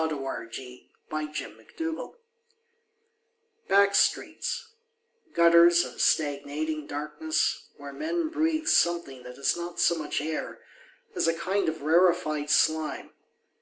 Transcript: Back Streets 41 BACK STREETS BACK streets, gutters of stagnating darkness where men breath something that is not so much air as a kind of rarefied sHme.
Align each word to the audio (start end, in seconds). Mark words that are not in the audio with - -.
Back 0.00 0.54
Streets 0.54 0.80
41 1.10 1.26
BACK 1.28 1.34
STREETS 1.36 2.14
BACK 3.68 3.94
streets, 3.94 4.68
gutters 5.34 5.84
of 5.84 6.00
stagnating 6.00 6.86
darkness 6.86 7.66
where 7.76 7.92
men 7.92 8.30
breath 8.30 8.66
something 8.66 9.24
that 9.24 9.36
is 9.36 9.58
not 9.58 9.78
so 9.78 9.96
much 9.96 10.22
air 10.22 10.62
as 11.14 11.28
a 11.28 11.34
kind 11.34 11.68
of 11.68 11.82
rarefied 11.82 12.46
sHme. 12.46 13.10